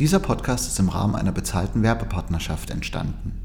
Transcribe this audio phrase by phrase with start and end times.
[0.00, 3.38] Dieser Podcast ist im Rahmen einer bezahlten Werbepartnerschaft entstanden.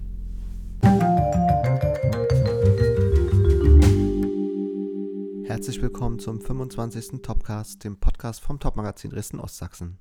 [5.46, 7.22] Herzlich willkommen zum 25.
[7.22, 9.98] Topcast, dem Podcast vom Topmagazin Dresden Ostsachsen.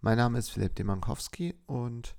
[0.00, 2.16] Mein Name ist Philipp Demankowski und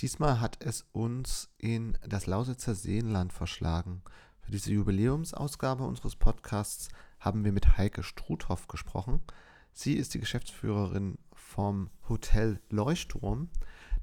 [0.00, 4.02] diesmal hat es uns in das Lausitzer Seenland verschlagen.
[4.40, 6.88] Für diese Jubiläumsausgabe unseres Podcasts
[7.20, 9.20] haben wir mit Heike Struthoff gesprochen.
[9.72, 11.16] Sie ist die Geschäftsführerin
[11.52, 13.50] vom Hotel Leuchtturm,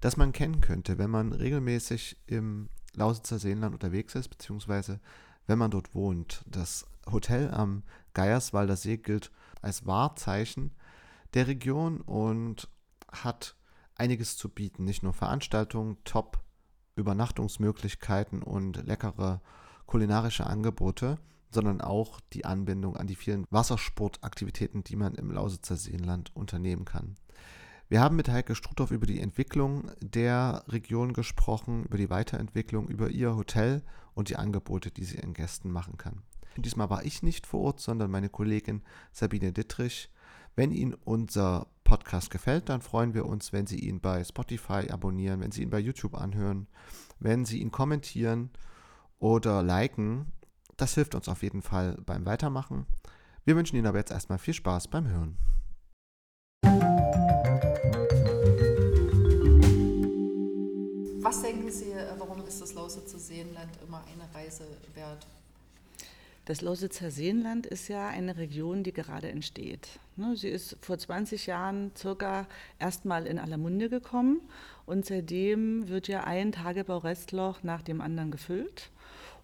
[0.02, 5.00] das man kennen könnte, wenn man regelmäßig im Lausitzer Seenland unterwegs ist, beziehungsweise
[5.47, 6.43] wenn man dort wohnt.
[6.46, 7.82] Das Hotel am
[8.14, 10.75] Geierswalder See gilt als Wahrzeichen
[11.33, 12.69] der Region und
[13.11, 13.55] hat
[13.96, 14.86] einiges zu bieten.
[14.86, 19.41] Nicht nur Veranstaltungen, Top-Übernachtungsmöglichkeiten und leckere
[19.88, 21.18] kulinarische Angebote,
[21.52, 27.16] sondern auch die Anbindung an die vielen Wassersportaktivitäten, die man im Lausitzer Seenland unternehmen kann.
[27.88, 33.09] Wir haben mit Heike Struthoff über die Entwicklung der Region gesprochen, über die Weiterentwicklung, über
[33.09, 33.81] ihr Hotel
[34.14, 36.22] und die Angebote, die sie ihren Gästen machen kann.
[36.56, 40.11] Diesmal war ich nicht vor Ort, sondern meine Kollegin Sabine Dittrich.
[40.56, 45.39] Wenn Ihnen unser Podcast gefällt, dann freuen wir uns, wenn Sie ihn bei Spotify abonnieren,
[45.39, 46.67] wenn Sie ihn bei YouTube anhören,
[47.19, 48.52] wenn Sie ihn kommentieren
[49.19, 50.31] oder liken.
[50.80, 52.85] Das hilft uns auf jeden Fall beim Weitermachen.
[53.44, 55.38] Wir wünschen Ihnen aber jetzt erstmal viel Spaß beim Hören.
[61.22, 64.63] Was denken Sie, äh, warum ist das Lausitzer Seenland immer eine Reise
[64.94, 65.27] wert?
[66.45, 70.00] Das Lausitzer Seenland ist ja eine Region, die gerade entsteht.
[70.16, 72.47] Ne, sie ist vor 20 Jahren circa
[72.80, 74.39] erstmal in aller Munde gekommen
[74.85, 78.91] und seitdem wird ja ein Tagebau-Restloch nach dem anderen gefüllt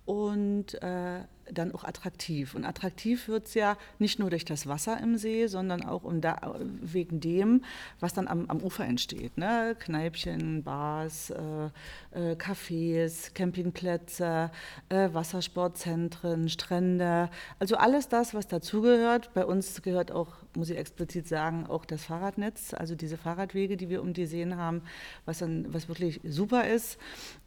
[0.05, 2.55] und äh, dann auch attraktiv.
[2.55, 6.21] Und attraktiv wird es ja nicht nur durch das Wasser im See, sondern auch um
[6.21, 7.63] da, wegen dem,
[7.99, 9.37] was dann am, am Ufer entsteht.
[9.37, 9.75] Ne?
[9.79, 11.65] Kneipchen, Bars, äh,
[12.11, 14.51] äh, Cafés, Campingplätze,
[14.89, 17.29] äh, Wassersportzentren, Strände.
[17.59, 19.33] Also alles das, was dazugehört.
[19.33, 23.89] Bei uns gehört auch, muss ich explizit sagen, auch das Fahrradnetz, also diese Fahrradwege, die
[23.89, 24.81] wir um die Seen haben,
[25.25, 26.97] was, dann, was wirklich super ist,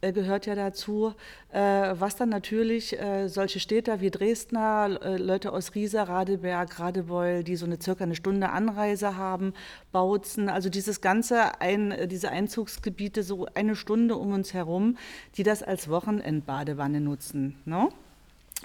[0.01, 1.13] äh, gehört ja dazu.
[1.51, 6.79] Äh, was dann natürlich äh, solche Städte Städter wie Dresdner, äh, Leute aus Riesa, Radeberg,
[6.79, 9.53] Radebeul, die so eine circa eine Stunde Anreise haben,
[9.91, 14.95] Bautzen, also dieses ganze, ein, diese Einzugsgebiete, so eine Stunde um uns herum,
[15.37, 17.55] die das als Wochenendbadewanne nutzen.
[17.65, 17.89] Ne?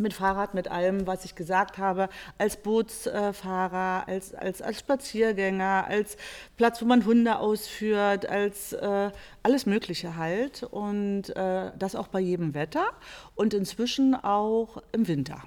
[0.01, 6.17] Mit Fahrrad, mit allem, was ich gesagt habe, als Bootsfahrer, als, als, als Spaziergänger, als
[6.57, 9.11] Platz, wo man Hunde ausführt, als äh,
[9.43, 10.63] alles Mögliche halt.
[10.63, 12.87] Und äh, das auch bei jedem Wetter
[13.35, 15.43] und inzwischen auch im Winter.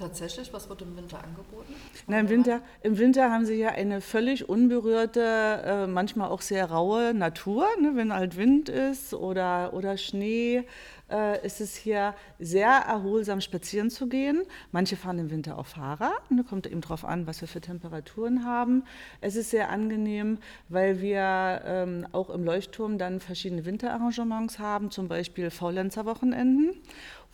[0.00, 1.74] Tatsächlich, was wird im Winter angeboten?
[2.06, 6.70] Na, im, Winter, Im Winter haben sie ja eine völlig unberührte, äh, manchmal auch sehr
[6.70, 7.66] raue Natur.
[7.78, 7.92] Ne?
[7.96, 10.64] Wenn halt Wind ist oder, oder Schnee,
[11.10, 14.44] äh, ist es hier sehr erholsam spazieren zu gehen.
[14.72, 16.30] Manche fahren im Winter auch Fahrrad.
[16.30, 16.44] Ne?
[16.44, 18.84] Kommt eben darauf an, was wir für Temperaturen haben.
[19.20, 20.38] Es ist sehr angenehm,
[20.70, 26.80] weil wir ähm, auch im Leuchtturm dann verschiedene Winterarrangements haben, zum Beispiel Faulenzerwochenenden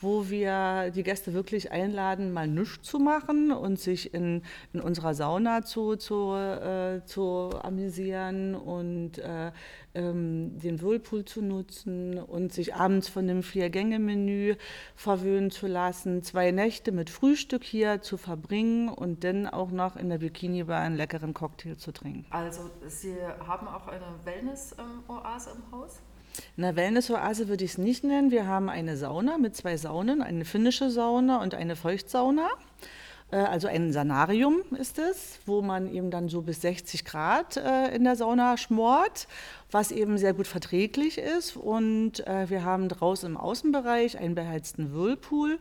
[0.00, 4.42] wo wir die Gäste wirklich einladen, mal nichts zu machen und sich in,
[4.72, 9.52] in unserer Sauna zu, zu, äh, zu amüsieren und äh,
[9.94, 14.56] ähm, den Whirlpool zu nutzen und sich abends von dem Vier-Gänge-Menü
[14.94, 20.10] verwöhnen zu lassen, zwei Nächte mit Frühstück hier zu verbringen und dann auch noch in
[20.10, 22.26] der Bikini-Bar einen leckeren Cocktail zu trinken.
[22.30, 26.02] Also Sie haben auch eine Wellness-Oase im Haus?
[26.56, 28.30] Eine Wellness-Oase würde ich es nicht nennen.
[28.30, 32.48] Wir haben eine Sauna mit zwei Saunen, eine finnische Sauna und eine Feuchtsauna.
[33.30, 37.94] Äh, also ein Sanarium ist es, wo man eben dann so bis 60 Grad äh,
[37.94, 39.26] in der Sauna schmort,
[39.70, 41.56] was eben sehr gut verträglich ist.
[41.56, 45.58] Und äh, wir haben draußen im Außenbereich einen beheizten Whirlpool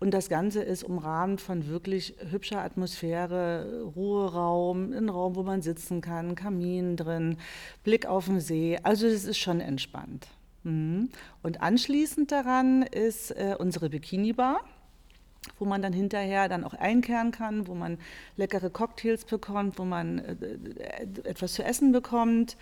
[0.00, 6.00] und das Ganze ist umrahmt von wirklich hübscher Atmosphäre, Ruheraum, ein Raum, wo man sitzen
[6.00, 7.36] kann, Kamin drin,
[7.82, 8.78] Blick auf den See.
[8.82, 10.28] Also es ist schon entspannt.
[10.62, 11.10] Mhm.
[11.42, 14.60] Und anschließend daran ist äh, unsere Bikini-Bar
[15.58, 17.98] wo man dann hinterher dann auch einkehren kann, wo man
[18.36, 22.56] leckere Cocktails bekommt, wo man äh, etwas zu essen bekommt,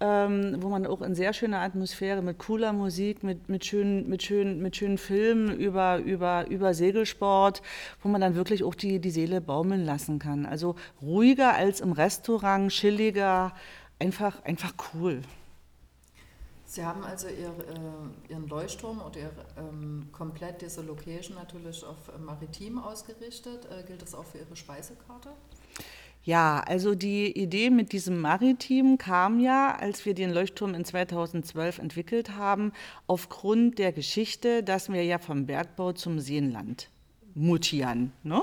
[0.00, 4.22] ähm, wo man auch in sehr schöner Atmosphäre mit cooler Musik, mit, mit, schönen, mit,
[4.22, 7.62] schönen, mit schönen Filmen über, über, über Segelsport,
[8.02, 10.46] wo man dann wirklich auch die, die Seele baumeln lassen kann.
[10.46, 13.52] Also ruhiger als im Restaurant, chilliger,
[13.98, 15.22] einfach, einfach cool.
[16.74, 22.08] Sie haben also ihr, äh, Ihren Leuchtturm oder ihr, ähm, komplett diese Location natürlich auf
[22.08, 23.68] äh, maritim ausgerichtet.
[23.70, 25.28] Äh, gilt das auch für Ihre Speisekarte?
[26.24, 31.78] Ja, also die Idee mit diesem Maritim kam ja, als wir den Leuchtturm in 2012
[31.78, 32.72] entwickelt haben,
[33.06, 36.90] aufgrund der Geschichte, dass wir ja vom Bergbau zum Seenland
[37.34, 38.12] mutieren.
[38.24, 38.42] Ne?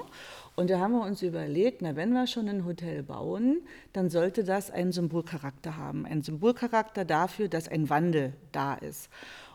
[0.55, 3.61] Und da haben wir uns überlegt, na, wenn wir schon ein Hotel bauen,
[3.93, 6.05] dann sollte das einen Symbolcharakter haben.
[6.05, 9.09] Ein Symbolcharakter dafür, dass ein Wandel da ist.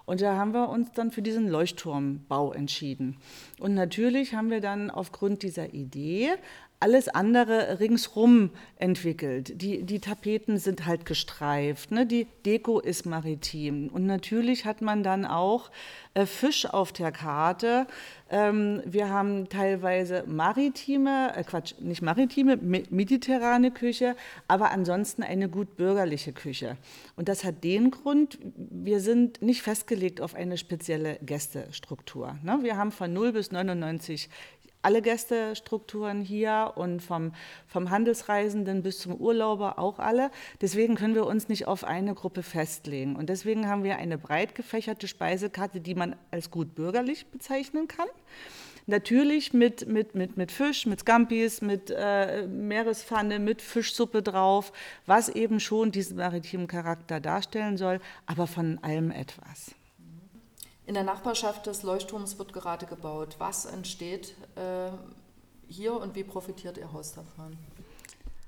[0.07, 3.17] Und da haben wir uns dann für diesen Leuchtturmbau entschieden.
[3.59, 6.31] Und natürlich haben wir dann aufgrund dieser Idee
[6.79, 9.61] alles andere ringsrum entwickelt.
[9.63, 12.07] Die, die Tapeten sind halt gestreift, ne?
[12.07, 13.89] die Deko ist maritim.
[13.89, 15.71] Und natürlich hat man dann auch
[16.15, 17.87] äh, Fisch auf der Karte.
[18.29, 24.17] Ähm, wir haben teilweise maritime, äh, Quatsch, nicht maritime, mediterrane Küche,
[24.49, 26.77] aber ansonsten eine gut bürgerliche Küche.
[27.15, 32.37] Und das hat den Grund, wir sind nicht festgelegt auf eine spezielle Gästestruktur.
[32.43, 32.59] Ne?
[32.63, 34.29] Wir haben von 0 bis 99
[34.87, 37.33] alle Gästestrukturen hier und vom,
[37.67, 40.31] vom Handelsreisenden bis zum Urlauber auch alle.
[40.61, 43.17] Deswegen können wir uns nicht auf eine Gruppe festlegen.
[43.17, 48.07] Und deswegen haben wir eine breit gefächerte Speisekarte, die man als gut bürgerlich bezeichnen kann.
[48.87, 54.73] Natürlich mit, mit, mit, mit Fisch, mit Scampis, mit äh, Meerespfanne, mit Fischsuppe drauf,
[55.05, 59.75] was eben schon diesen maritimen Charakter darstellen soll, aber von allem etwas.
[60.87, 63.35] In der Nachbarschaft des Leuchtturms wird gerade gebaut.
[63.39, 64.91] Was entsteht äh,
[65.67, 67.59] hier und wie profitiert Ihr Haus davon?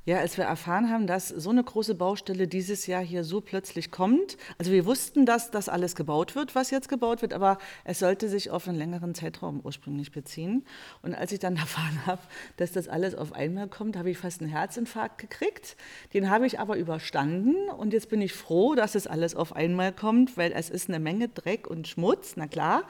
[0.08, 3.90] Ja, als wir erfahren haben, dass so eine große Baustelle dieses Jahr hier so plötzlich
[3.90, 7.98] kommt, also wir wussten, dass das alles gebaut wird, was jetzt gebaut wird, aber es
[7.98, 10.64] sollte sich auf einen längeren Zeitraum ursprünglich beziehen.
[11.02, 12.22] Und als ich dann erfahren habe,
[12.56, 15.76] dass das alles auf einmal kommt, habe ich fast einen Herzinfarkt gekriegt.
[16.14, 19.92] Den habe ich aber überstanden und jetzt bin ich froh, dass es alles auf einmal
[19.92, 22.84] kommt, weil es ist eine Menge Dreck und Schmutz, na klar.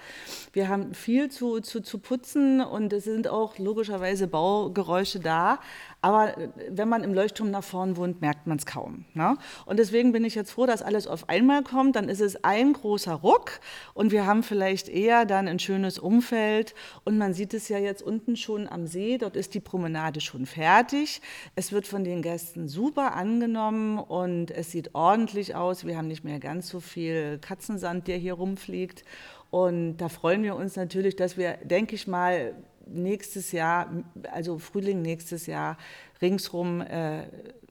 [0.53, 5.59] Wir haben viel zu, zu, zu putzen und es sind auch logischerweise Baugeräusche da,
[6.01, 6.35] aber
[6.71, 9.05] wenn man im Leuchtturm nach vorn wohnt, merkt man es kaum.
[9.15, 9.37] Ne?
[9.67, 11.97] Und deswegen bin ich jetzt froh, dass alles auf einmal kommt.
[11.97, 13.59] Dann ist es ein großer Ruck
[13.95, 16.75] und wir haben vielleicht eher dann ein schönes Umfeld.
[17.05, 19.19] Und man sieht es ja jetzt unten schon am See.
[19.19, 21.21] Dort ist die Promenade schon fertig.
[21.57, 25.85] Es wird von den Gästen super angenommen und es sieht ordentlich aus.
[25.85, 29.05] Wir haben nicht mehr ganz so viel Katzensand, der hier rumfliegt.
[29.51, 32.55] Und da freuen wir uns natürlich, dass wir, denke ich mal,
[32.91, 33.91] nächstes Jahr,
[34.33, 35.77] also Frühling nächstes Jahr,
[36.21, 37.29] ringsrum äh,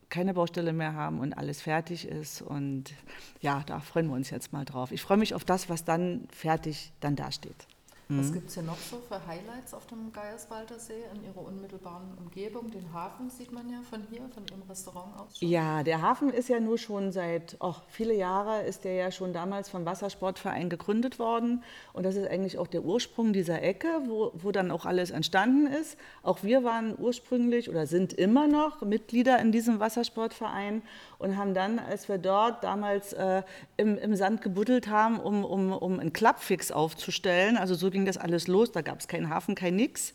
[0.09, 2.41] keine Baustelle mehr haben und alles fertig ist.
[2.41, 2.93] Und
[3.41, 4.91] ja, da freuen wir uns jetzt mal drauf.
[4.91, 7.67] Ich freue mich auf das, was dann fertig dann dasteht.
[8.09, 8.33] Was mhm.
[8.33, 12.71] gibt es hier noch so für Highlights auf dem Geierswalder See in Ihrer unmittelbaren Umgebung?
[12.71, 15.49] Den Hafen sieht man ja von hier, von Ihrem Restaurant aus schon.
[15.49, 19.33] Ja, der Hafen ist ja nur schon seit oh, viele Jahre, ist der ja schon
[19.33, 21.63] damals vom Wassersportverein gegründet worden.
[21.91, 25.67] Und das ist eigentlich auch der Ursprung dieser Ecke, wo, wo dann auch alles entstanden
[25.67, 25.97] ist.
[26.23, 30.81] Auch wir waren ursprünglich oder sind immer noch Mitglieder in diesem Wassersportverein
[31.17, 33.43] und haben dann, als wir dort damals äh,
[33.75, 38.17] im, im Sand gebuddelt haben, um, um, um einen Klappfix aufzustellen, also so ging das
[38.19, 40.13] alles los, da gab es keinen Hafen, kein Nix,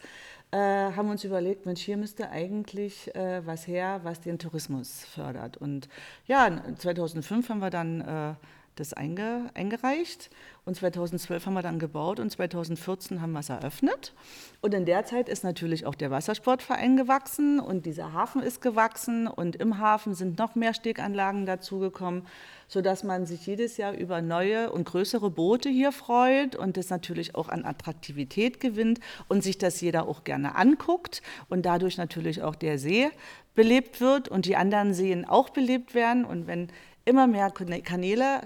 [0.52, 5.56] äh, haben uns überlegt, Mensch, hier müsste eigentlich äh, was her, was den Tourismus fördert.
[5.56, 5.88] Und
[6.28, 6.48] ja,
[6.78, 8.34] 2005 haben wir dann äh,
[8.76, 10.30] das einge, eingereicht
[10.64, 14.14] und 2012 haben wir dann gebaut und 2014 haben wir es eröffnet.
[14.60, 19.26] Und in der Zeit ist natürlich auch der Wassersportverein gewachsen und dieser Hafen ist gewachsen
[19.26, 22.26] und im Hafen sind noch mehr Steganlagen dazugekommen,
[22.68, 27.34] sodass man sich jedes Jahr über neue und größere Boote hier freut und das natürlich
[27.34, 32.54] auch an Attraktivität gewinnt und sich das jeder auch gerne anguckt und dadurch natürlich auch
[32.54, 33.10] der See
[33.54, 36.24] belebt wird und die anderen Seen auch belebt werden.
[36.24, 36.68] Und wenn
[37.04, 38.42] immer mehr Kanäle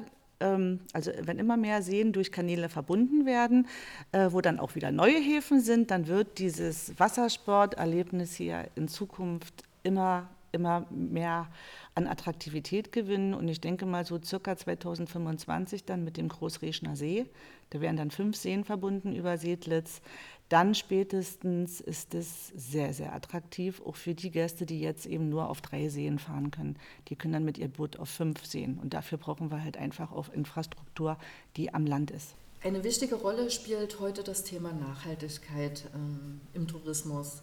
[0.93, 3.67] also wenn immer mehr Seen durch Kanäle verbunden werden,
[4.13, 9.65] äh, wo dann auch wieder neue Häfen sind, dann wird dieses Wassersporterlebnis hier in Zukunft
[9.83, 11.49] immer, immer mehr
[11.95, 13.33] an Attraktivität gewinnen.
[13.33, 17.27] Und ich denke mal so circa 2025 dann mit dem Großreschner See.
[17.71, 20.03] Da werden dann fünf Seen verbunden über Seedlitz
[20.49, 25.49] dann spätestens ist es sehr, sehr attraktiv, auch für die Gäste, die jetzt eben nur
[25.49, 26.77] auf drei Seen fahren können.
[27.09, 28.79] Die können dann mit ihr Boot auf fünf Seen.
[28.79, 31.19] Und dafür brauchen wir halt einfach auch Infrastruktur,
[31.57, 32.35] die am Land ist.
[32.63, 37.43] Eine wichtige Rolle spielt heute das Thema Nachhaltigkeit ähm, im Tourismus.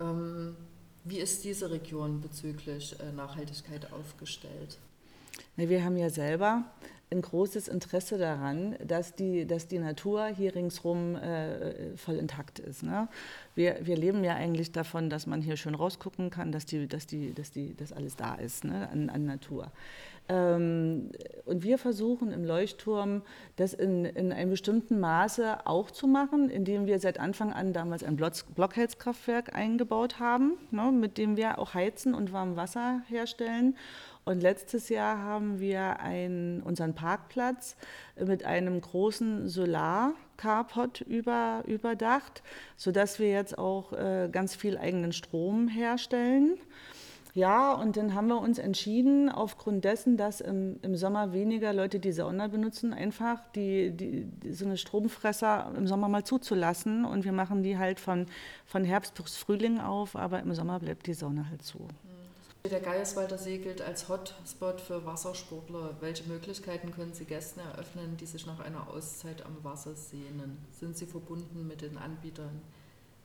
[0.00, 0.56] Ähm,
[1.04, 4.78] wie ist diese Region bezüglich äh, Nachhaltigkeit aufgestellt?
[5.56, 6.64] Wir haben ja selber
[7.12, 12.82] ein großes Interesse daran, dass die, dass die Natur hier ringsherum äh, voll intakt ist.
[12.82, 13.08] Ne?
[13.54, 17.06] Wir, wir leben ja eigentlich davon, dass man hier schön rausgucken kann, dass, die, dass,
[17.06, 18.88] die, dass, die, dass alles da ist ne?
[18.90, 19.72] an, an Natur.
[20.28, 21.10] Ähm,
[21.44, 23.22] und wir versuchen im Leuchtturm
[23.56, 28.04] das in, in einem bestimmten Maße auch zu machen, indem wir seit Anfang an damals
[28.04, 33.76] ein Blockheizkraftwerk eingebaut haben, ne, mit dem wir auch heizen und warmes Wasser herstellen.
[34.24, 37.76] Und letztes Jahr haben wir einen, unseren Parkplatz
[38.22, 42.42] mit einem großen Solar-Carport über, überdacht,
[42.76, 46.58] sodass wir jetzt auch äh, ganz viel eigenen Strom herstellen.
[47.32, 52.00] Ja, und dann haben wir uns entschieden, aufgrund dessen, dass im, im Sommer weniger Leute
[52.00, 57.04] die Sauna benutzen, einfach die, die, die, so eine Stromfresser im Sommer mal zuzulassen.
[57.04, 58.26] Und wir machen die halt von,
[58.66, 61.86] von Herbst bis Frühling auf, aber im Sommer bleibt die Sauna halt zu.
[62.68, 65.96] Der Geierswalder See gilt als Hotspot für Wassersportler.
[66.00, 70.58] Welche Möglichkeiten können Sie Gästen eröffnen, die sich nach einer Auszeit am Wasser sehnen?
[70.78, 72.60] Sind Sie verbunden mit den Anbietern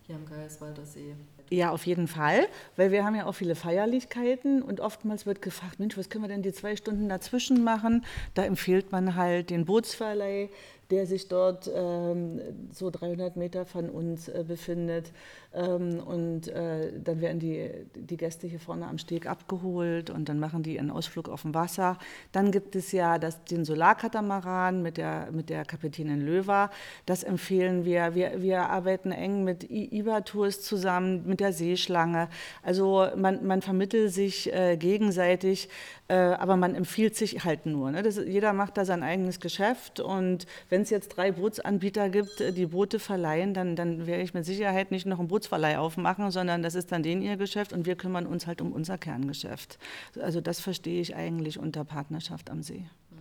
[0.04, 1.16] hier am Geierswalder See?
[1.50, 5.80] Ja, auf jeden Fall, weil wir haben ja auch viele Feierlichkeiten und oftmals wird gefragt,
[5.80, 8.06] Mensch, was können wir denn die zwei Stunden dazwischen machen?
[8.34, 10.50] Da empfiehlt man halt den Bootsverleih,
[10.90, 12.40] der sich dort ähm,
[12.72, 15.12] so 300 Meter von uns äh, befindet.
[15.56, 20.40] Ähm, und äh, dann werden die, die Gäste hier vorne am Steg abgeholt und dann
[20.40, 21.98] machen die einen Ausflug auf dem Wasser.
[22.32, 26.70] Dann gibt es ja das, den Solarkatamaran mit der, mit der Kapitänin Löwer.
[27.06, 28.16] Das empfehlen wir.
[28.16, 32.28] Wir, wir arbeiten eng mit IBA-Tours zusammen, mit der Seeschlange.
[32.62, 35.70] Also man, man vermittelt sich äh, gegenseitig,
[36.08, 37.92] äh, aber man empfiehlt sich halt nur.
[37.92, 38.04] Ne?
[38.04, 42.52] Das, jeder macht da sein eigenes Geschäft und wenn es jetzt drei Bootsanbieter gibt, äh,
[42.52, 46.64] die Boote verleihen, dann, dann werde ich mit Sicherheit nicht noch ein Bootsverleih aufmachen, sondern
[46.64, 49.78] das ist dann denen ihr Geschäft und wir kümmern uns halt um unser Kerngeschäft.
[50.20, 52.80] Also das verstehe ich eigentlich unter Partnerschaft am See.
[53.12, 53.18] Mhm.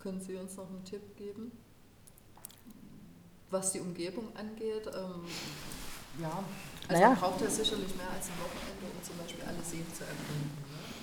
[0.00, 1.52] Können Sie uns noch einen Tipp geben,
[3.50, 4.86] was die Umgebung angeht?
[4.86, 5.24] Ähm,
[6.20, 6.44] ja,
[6.88, 7.08] also naja.
[7.10, 10.50] man braucht ja sicherlich mehr als ein Wochenende, um zum Beispiel alle Seen zu erkunden.
[10.70, 10.99] Ne?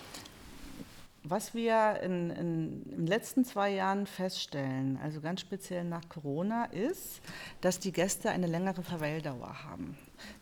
[1.29, 6.65] Was wir in, in, in, den letzten zwei Jahren feststellen, also ganz speziell nach Corona,
[6.65, 7.19] ist,
[7.60, 9.98] dass die Gäste eine längere Verweildauer haben.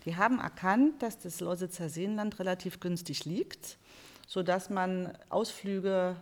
[0.05, 3.79] Die haben erkannt, dass das Lausitzer Seenland relativ günstig liegt,
[4.27, 6.17] sodass man Ausflüge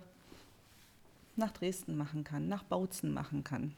[1.36, 3.76] nach Dresden machen kann, nach Bautzen machen kann.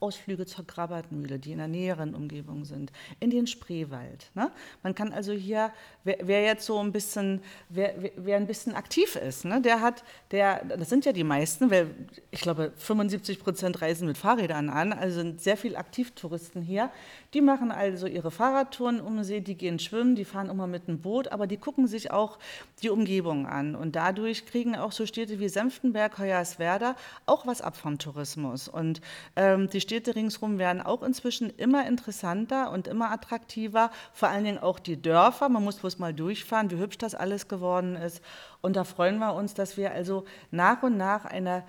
[0.00, 4.30] Ausflüge zur Krabatmühle, die in der näheren Umgebung sind, in den Spreewald.
[4.34, 4.50] Ne?
[4.82, 5.72] Man kann also hier,
[6.04, 9.60] wer, wer, jetzt so ein bisschen, wer, wer ein bisschen aktiv ist, ne?
[9.60, 11.90] der hat, der, das sind ja die meisten, weil
[12.30, 16.90] ich glaube 75 Prozent reisen mit Fahrrädern an, also sind sehr viele Aktivtouristen hier.
[17.34, 20.88] Die machen also ihre Fahrradtouren um den See, die gehen schwimmen, die fahren immer mit
[20.88, 22.38] dem Boot, aber die gucken sich auch
[22.82, 26.96] die Umgebung an und dadurch kriegen auch so Städte wie Senftenberg, Hoyerswerda
[27.26, 29.00] auch was ab vom Tourismus und
[29.36, 34.58] ähm, die Städte ringsherum werden auch inzwischen immer interessanter und immer attraktiver, vor allen Dingen
[34.58, 35.48] auch die Dörfer.
[35.48, 38.20] Man muss bloß mal durchfahren, wie hübsch das alles geworden ist.
[38.60, 41.62] Und da freuen wir uns, dass wir also nach und nach eine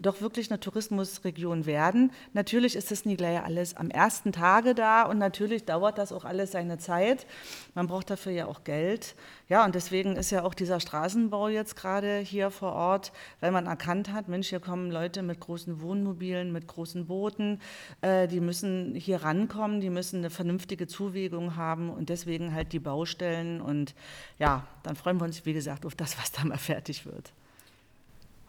[0.00, 2.12] doch wirklich eine Tourismusregion werden.
[2.32, 6.24] Natürlich ist es nie gleich alles am ersten Tage da und natürlich dauert das auch
[6.24, 7.26] alles seine Zeit.
[7.74, 9.14] Man braucht dafür ja auch Geld.
[9.48, 13.66] Ja, und deswegen ist ja auch dieser Straßenbau jetzt gerade hier vor Ort, weil man
[13.66, 17.60] erkannt hat, Mensch, hier kommen Leute mit großen Wohnmobilen, mit großen Booten,
[18.00, 22.78] äh, die müssen hier rankommen, die müssen eine vernünftige Zuwegung haben und deswegen halt die
[22.78, 23.60] Baustellen.
[23.60, 23.94] Und
[24.38, 27.32] ja, dann freuen wir uns, wie gesagt, auf das, was da mal fertig wird.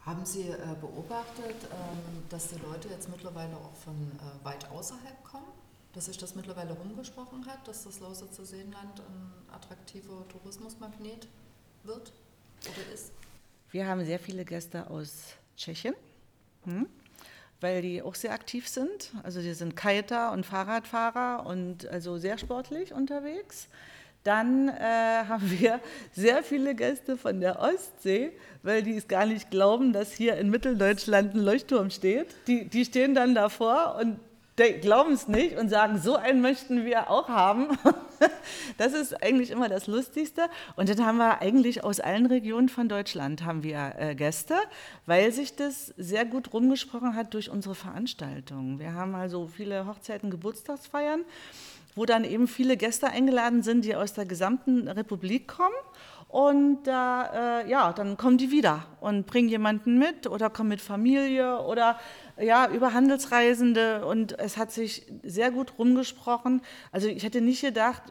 [0.06, 5.24] Haben Sie äh, beobachtet, ähm, dass die Leute jetzt mittlerweile auch von äh, weit außerhalb
[5.24, 5.48] kommen?
[5.94, 11.28] Dass sich das mittlerweile rumgesprochen hat, dass das Lausitzer Seenland ein attraktiver Tourismusmagnet
[11.84, 12.14] wird
[12.62, 13.14] oder ist?
[13.72, 15.96] Wir haben sehr viele Gäste aus Tschechien.
[16.66, 16.88] Hm?
[17.62, 19.12] weil die auch sehr aktiv sind.
[19.24, 23.70] Also die sind Kiter und Fahrradfahrer und also sehr sportlich unterwegs.
[24.26, 24.74] Dann äh,
[25.30, 25.80] haben wir
[26.12, 30.50] sehr viele Gäste von der Ostsee, weil die es gar nicht glauben, dass hier in
[30.50, 32.28] Mitteldeutschland ein Leuchtturm steht.
[32.48, 34.20] Die, die stehen dann davor und
[34.82, 37.78] glauben es nicht und sagen, so einen möchten wir auch haben.
[38.78, 40.44] Das ist eigentlich immer das Lustigste.
[40.78, 44.56] Und dann haben wir eigentlich aus allen Regionen von Deutschland haben wir äh, Gäste,
[45.06, 48.80] weil sich das sehr gut rumgesprochen hat durch unsere Veranstaltungen.
[48.80, 51.26] Wir haben also viele Hochzeiten, Geburtstagsfeiern
[51.96, 55.76] wo dann eben viele Gäste eingeladen sind, die aus der gesamten Republik kommen.
[56.28, 56.92] Und äh,
[57.70, 58.86] ja, dann kommen die wieder.
[59.00, 62.00] und bring jemanden mit oder komm mit Familie oder
[62.38, 66.62] ja, über Handelsreisende und es hat sich sehr gut rumgesprochen.
[66.92, 68.04] Also ich hätte nicht gedacht,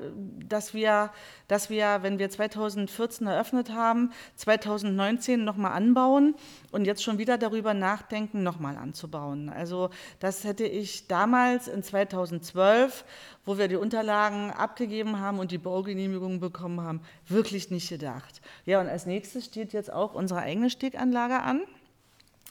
[0.49, 1.11] dass wir,
[1.47, 6.35] dass wir, wenn wir 2014 eröffnet haben, 2019 nochmal anbauen
[6.73, 9.51] und jetzt schon wieder darüber nachdenken, nochmal anzubauen.
[9.51, 9.91] Also
[10.21, 13.05] das hätte ich damals in 2012,
[13.45, 18.41] wo wir die Unterlagen abgegeben haben und die Baugenehmigung bekommen haben, wirklich nicht gedacht.
[18.65, 21.61] Ja, und als nächstes steht jetzt auch unsere eigene Steganlage an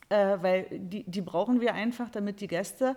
[0.09, 2.95] äh, weil die, die brauchen wir einfach, damit die Gäste,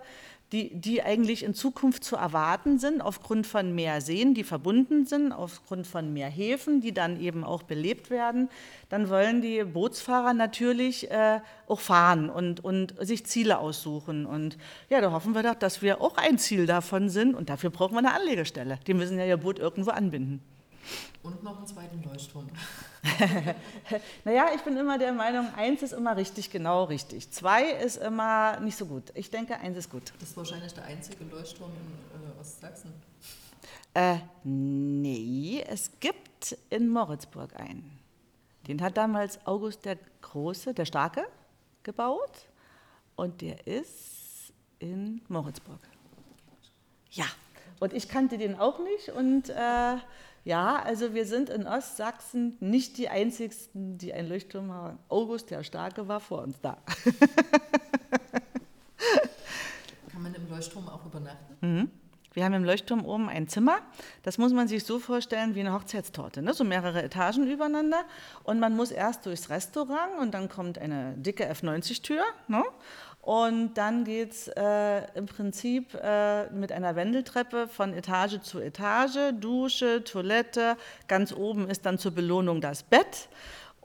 [0.51, 5.33] die, die eigentlich in Zukunft zu erwarten sind, aufgrund von mehr Seen, die verbunden sind,
[5.33, 8.49] aufgrund von mehr Häfen, die dann eben auch belebt werden,
[8.87, 14.25] dann wollen die Bootsfahrer natürlich äh, auch fahren und, und sich Ziele aussuchen.
[14.25, 14.57] Und
[14.89, 17.95] ja, da hoffen wir doch, dass wir auch ein Ziel davon sind und dafür brauchen
[17.95, 18.79] wir eine Anlegestelle.
[18.87, 20.41] Die müssen ja ihr Boot irgendwo anbinden.
[21.23, 22.47] Und noch einen zweiten Leuchtturm.
[24.25, 27.31] naja, ich bin immer der Meinung, eins ist immer richtig, genau richtig.
[27.31, 29.11] Zwei ist immer nicht so gut.
[29.13, 30.13] Ich denke, eins ist gut.
[30.19, 32.93] Das ist wahrscheinlich der einzige Leuchtturm in äh, Ostsachsen.
[33.93, 37.99] Äh, nee, es gibt in Moritzburg einen.
[38.67, 41.25] Den hat damals August der Große, der Starke,
[41.83, 42.47] gebaut.
[43.15, 45.79] Und der ist in Moritzburg.
[47.11, 47.25] Ja,
[47.79, 49.97] und ich kannte den auch nicht und äh,
[50.47, 54.97] ja, also wir sind in Ostsachsen nicht die Einzigsten, die einen Leuchtturm haben.
[55.09, 56.77] August der Starke war vor uns da.
[60.09, 61.57] Kann man im Leuchtturm auch übernachten?
[61.59, 61.91] Mhm.
[62.37, 63.79] Wir haben im Leuchtturm oben ein Zimmer.
[64.21, 66.53] Das muss man sich so vorstellen wie eine Hochzeitstorte, ne?
[66.53, 68.05] so mehrere Etagen übereinander.
[68.43, 72.21] Und man muss erst durchs Restaurant und dann kommt eine dicke F90-Tür.
[72.47, 72.63] Ne?
[73.27, 79.33] Und dann geht es äh, im Prinzip äh, mit einer Wendeltreppe von Etage zu Etage,
[79.37, 80.77] Dusche, Toilette.
[81.09, 83.27] Ganz oben ist dann zur Belohnung das Bett.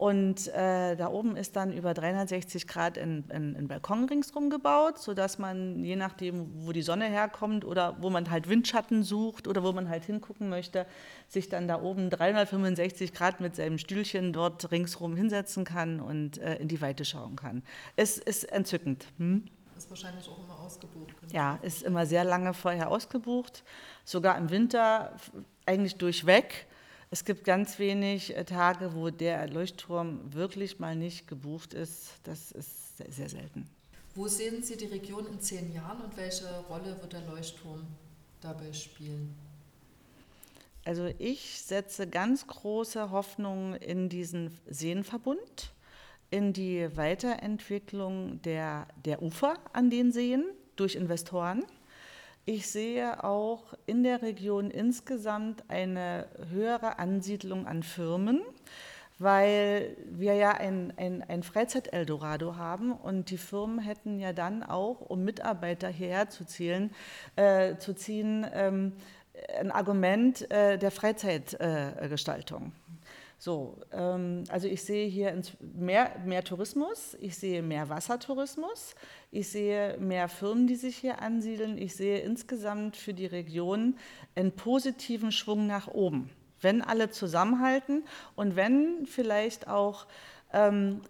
[0.02, 4.99] Und äh, da oben ist dann über 360 Grad ein, ein, ein, Balkon ringsrum gebaut,
[4.99, 9.62] sodass man, je nachdem, wo die Sonne herkommt oder wo man halt Windschatten sucht oder
[9.62, 10.87] wo man halt hingucken möchte,
[11.28, 16.56] sich dann da oben 365 Grad mit seinem Stühlchen dort ringsrum hinsetzen kann und äh,
[16.56, 17.62] in die Weite schauen kann.
[17.94, 19.06] Es ist entzückend.
[19.18, 19.44] Hm?
[19.76, 21.14] Ist wahrscheinlich auch immer ausgebucht.
[21.21, 21.32] Genau.
[21.32, 23.62] Ja, ist immer sehr lange vorher ausgebucht,
[24.04, 25.12] sogar im Winter
[25.64, 26.66] eigentlich durchweg.
[27.12, 32.09] Es gibt ganz wenig äh, Tage, wo der Leuchtturm wirklich mal nicht gebucht ist.
[32.25, 33.69] Das ist sehr, sehr selten.
[34.14, 37.87] Wo sehen Sie die Region in zehn Jahren und welche Rolle wird der Leuchtturm
[38.40, 39.35] dabei spielen?
[40.87, 45.75] Also ich setze ganz große Hoffnung in diesen Seenverbund,
[46.31, 51.62] in die Weiterentwicklung der, der Ufer an den Seen durch Investoren.
[52.45, 58.43] Ich sehe auch in der Region insgesamt eine höhere Ansiedlung an Firmen,
[59.21, 65.00] weil wir ja ein, ein, ein Freizeit-Eldorado haben und die Firmen hätten ja dann auch,
[65.00, 66.91] um Mitarbeiter hierher zu, zielen,
[67.37, 68.95] äh, zu ziehen, ähm,
[69.61, 72.73] ein Argument äh, der Freizeitgestaltung.
[73.45, 75.37] So, ähm, also ich sehe hier
[75.75, 78.95] mehr, mehr Tourismus, ich sehe mehr Wassertourismus,
[79.33, 83.97] ich sehe mehr Firmen, die sich hier ansiedeln, ich sehe insgesamt für die Region
[84.37, 88.05] einen positiven Schwung nach oben, wenn alle zusammenhalten
[88.37, 90.07] und wenn vielleicht auch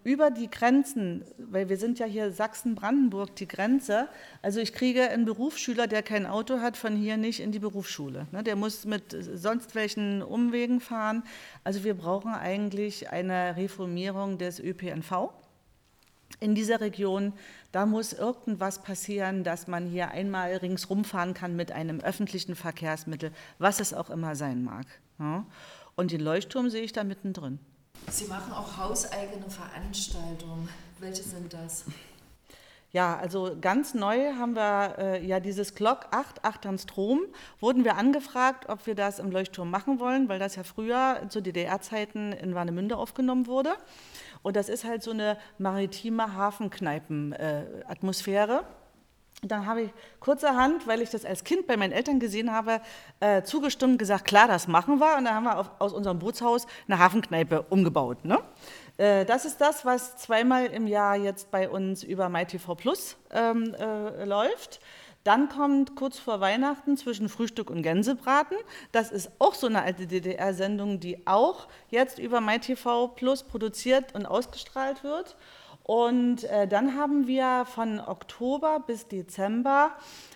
[0.05, 4.07] über die Grenzen, weil wir sind ja hier Sachsen-Brandenburg, die Grenze.
[4.40, 8.28] Also ich kriege einen Berufsschüler, der kein Auto hat, von hier nicht in die Berufsschule.
[8.31, 8.44] Ne?
[8.44, 11.24] Der muss mit sonst welchen Umwegen fahren.
[11.64, 15.33] Also wir brauchen eigentlich eine Reformierung des ÖPNV
[16.40, 17.33] in dieser Region,
[17.70, 23.31] da muss irgendwas passieren, dass man hier einmal ringsrum fahren kann mit einem öffentlichen Verkehrsmittel,
[23.59, 24.87] was es auch immer sein mag.
[25.94, 27.61] Und den Leuchtturm sehe ich da mittendrin.
[28.11, 30.69] Sie machen auch hauseigene Veranstaltungen.
[30.99, 31.85] Welche sind das?
[32.93, 37.23] Ja, also ganz neu haben wir äh, ja dieses Glock 8, 8 am Strom.
[37.59, 41.41] Wurden wir angefragt, ob wir das im Leuchtturm machen wollen, weil das ja früher zu
[41.41, 43.73] DDR-Zeiten in Warnemünde aufgenommen wurde.
[44.43, 48.59] Und das ist halt so eine maritime Hafenkneipen-Atmosphäre.
[48.59, 48.65] Äh,
[49.44, 52.81] dann habe ich kurzerhand, weil ich das als Kind bei meinen Eltern gesehen habe,
[53.18, 55.16] äh, zugestimmt, gesagt, klar, das machen wir.
[55.16, 58.24] Und dann haben wir auf, aus unserem Bootshaus eine Hafenkneipe umgebaut.
[58.24, 58.38] Ne?
[58.98, 63.74] Äh, das ist das, was zweimal im Jahr jetzt bei uns über MyTV Plus ähm,
[63.74, 64.78] äh, läuft.
[65.24, 68.57] Dann kommt kurz vor Weihnachten zwischen Frühstück und Gänsebraten.
[68.92, 74.26] Das ist auch so eine alte DDR-Sendung, die auch jetzt über MyTV Plus produziert und
[74.26, 75.37] ausgestrahlt wird.
[75.85, 79.90] Und äh, dann haben wir von Oktober bis Dezember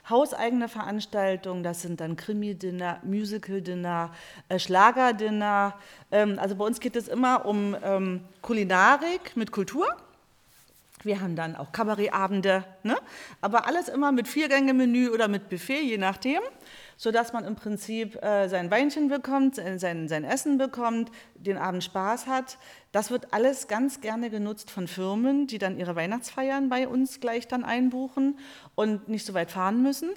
[0.08, 1.62] hauseigene Veranstaltungen.
[1.62, 4.12] Das sind dann Krimi-Dinner, Musical-Dinner,
[4.48, 5.74] äh, Schlager-Dinner.
[6.10, 9.86] Ähm, also bei uns geht es immer um ähm, Kulinarik mit Kultur.
[11.02, 12.96] Wir haben dann auch Kabarettabende, ne?
[13.40, 16.40] aber alles immer mit Viergänge-Menü oder mit Buffet, je nachdem,
[16.96, 22.26] sodass man im Prinzip äh, sein Weinchen bekommt, sein, sein Essen bekommt, den Abend Spaß
[22.26, 22.58] hat.
[22.92, 27.48] Das wird alles ganz gerne genutzt von Firmen, die dann ihre Weihnachtsfeiern bei uns gleich
[27.48, 28.38] dann einbuchen
[28.74, 30.10] und nicht so weit fahren müssen.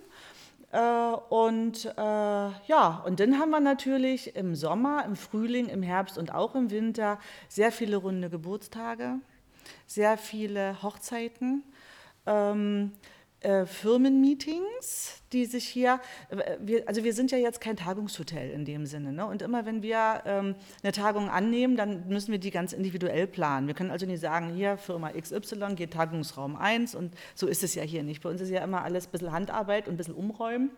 [0.71, 6.17] Äh, und äh, ja, und dann haben wir natürlich im Sommer, im Frühling, im Herbst
[6.17, 9.19] und auch im Winter sehr viele runde Geburtstage
[9.85, 11.63] sehr viele Hochzeiten.
[12.25, 12.91] Ähm,
[13.41, 18.65] äh, Firmenmeetings, die sich hier, äh, wir, also wir sind ja jetzt kein Tagungshotel in
[18.65, 19.13] dem Sinne.
[19.13, 19.25] Ne?
[19.25, 23.67] Und immer wenn wir ähm, eine Tagung annehmen, dann müssen wir die ganz individuell planen.
[23.67, 27.75] Wir können also nicht sagen, hier Firma XY geht Tagungsraum 1 und so ist es
[27.75, 28.21] ja hier nicht.
[28.21, 30.71] Bei uns ist ja immer alles ein bisschen Handarbeit und ein bisschen umräumen.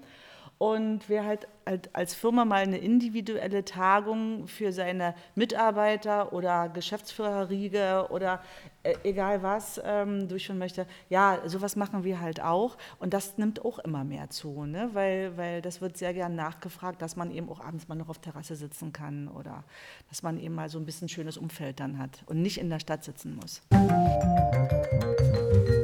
[0.62, 8.06] Und wer halt, halt als Firma mal eine individuelle Tagung für seine Mitarbeiter oder Geschäftsführerriege
[8.12, 8.43] oder
[8.84, 12.78] äh, egal was ähm, durchführen möchte, ja, sowas machen wir halt auch.
[13.00, 14.91] Und das nimmt auch immer mehr zu, ne?
[14.93, 18.19] weil, weil das wird sehr gern nachgefragt, dass man eben auch abends mal noch auf
[18.19, 19.63] Terrasse sitzen kann oder
[20.10, 22.78] dass man eben mal so ein bisschen schönes Umfeld dann hat und nicht in der
[22.78, 23.63] Stadt sitzen muss.
[23.71, 25.81] Musik